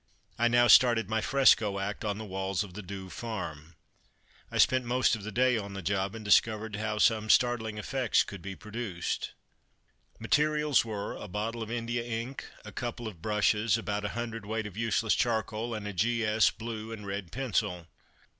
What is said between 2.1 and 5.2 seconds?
the walls of the Douve farm. I spent most